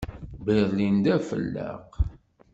[0.45, 1.89] Berlin d afelleq.